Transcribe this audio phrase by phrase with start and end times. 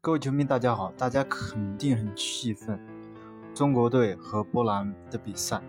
[0.00, 0.92] 各位球迷，大家好！
[0.96, 2.78] 大家肯定很气愤，
[3.52, 5.60] 中国队和波兰的比赛，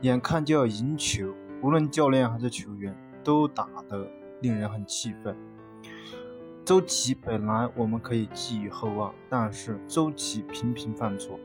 [0.00, 4.10] 眼看就要赢球，无论教练还是球员都打得
[4.40, 5.36] 令人很气愤。
[6.64, 11.38] 周琦本来我们可以寄予厚望，但是周琦频频犯错，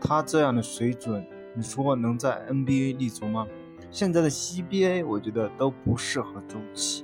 [0.00, 1.26] 他这样的水准，
[1.56, 3.48] 你说能在 NBA 立足吗？
[3.90, 7.02] 现在的 CBA 我觉得都不适合周琦。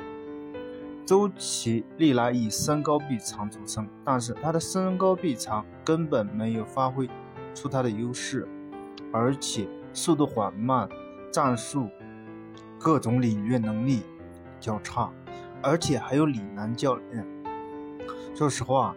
[1.07, 7.09] 周琦历来以身高臂长著称，但是他的身高臂长根本没有发挥
[7.55, 8.49] 出他的优势，
[9.13, 10.89] 而且速度缓慢，
[11.33, 11.89] 战术
[12.77, 14.03] 各种领略能力
[14.59, 15.09] 较差，
[15.63, 17.25] 而且还有李楠教练。
[18.35, 18.93] 说实话，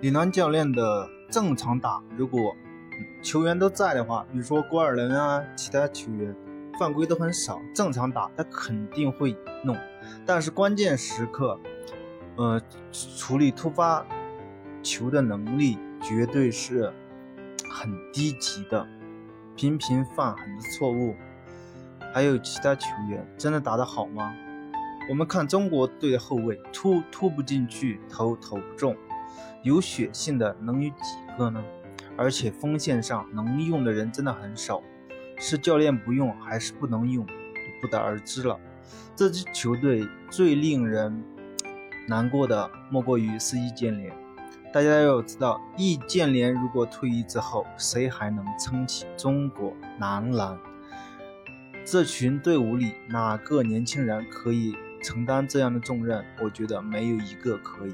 [0.00, 2.56] 李楠教练的正常打，如果
[3.22, 6.34] 球员都在的话，比如说郭尔伦啊，其他球员。
[6.78, 9.76] 犯规都很少，正常打他肯定会弄，
[10.26, 11.58] 但是关键时刻，
[12.36, 12.60] 呃，
[12.92, 14.04] 处理突发
[14.82, 16.92] 球的能力绝对是
[17.70, 18.86] 很低级的，
[19.54, 21.14] 频频犯很多错误。
[22.14, 24.34] 还有其他球员真的打得好吗？
[25.08, 28.96] 我们看中国队的后卫突突不进去，投投不中，
[29.62, 31.62] 有血性的能有几个呢？
[32.16, 34.82] 而且锋线上能用的人真的很少。
[35.42, 37.26] 是教练不用还是不能用，
[37.80, 38.56] 不得而知了。
[39.16, 41.24] 这支球队最令人
[42.06, 44.14] 难过的莫过于是易建联。
[44.72, 50.56] 大家要知道，易建联如果退役之后，谁还能撑起中国男篮？
[51.84, 56.24] 这群队伍里哪个年轻人可以承担这样的重任？
[56.40, 57.92] 我觉得没有一个可以。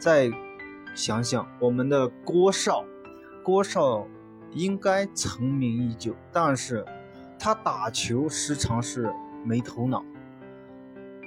[0.00, 0.30] 再
[0.94, 2.86] 想想我们的郭少，
[3.42, 4.08] 郭少。
[4.54, 6.84] 应该成名已久，但是
[7.38, 9.12] 他打球时常是
[9.44, 10.04] 没头脑。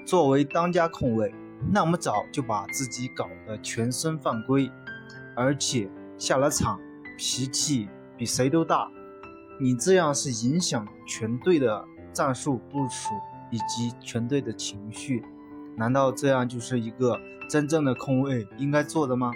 [0.05, 1.35] 作为当家控卫，
[1.69, 4.71] 那么早就把自己搞得全身犯规，
[5.35, 6.79] 而且下了场
[7.17, 8.89] 脾气比谁都大。
[9.59, 13.13] 你这样是影响全队的战术部署
[13.51, 15.23] 以及全队的情绪。
[15.75, 17.19] 难道这样就是一个
[17.49, 19.31] 真正的控卫应该做的吗？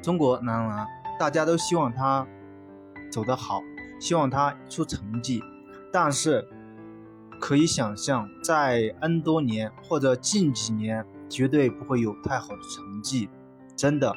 [0.00, 0.86] 中国男篮，
[1.18, 2.24] 大家都希望他。
[3.14, 3.62] 走得好，
[4.00, 5.40] 希望他出成绩，
[5.92, 6.44] 但是
[7.40, 13.28] 可以想象，在 N 多年或者近几年，绝对不会有太好的成绩，
[13.76, 14.12] 真的，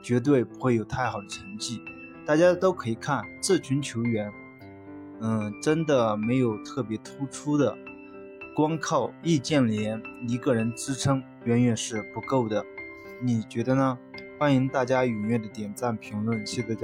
[0.00, 1.80] 绝对不会有太好的成绩。
[2.24, 4.32] 大家都可以看这群球员，
[5.20, 7.76] 嗯，真的没有特别突出的，
[8.54, 12.64] 光靠易建联一个人支撑，远远是不够的。
[13.20, 13.98] 你觉得呢？
[14.38, 16.82] 欢迎大家踊跃的点赞评论，谢谢大家。